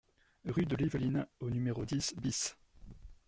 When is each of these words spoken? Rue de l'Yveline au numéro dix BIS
Rue 0.45 0.65
de 0.65 0.75
l'Yveline 0.75 1.27
au 1.41 1.51
numéro 1.51 1.85
dix 1.85 2.15
BIS 2.19 2.57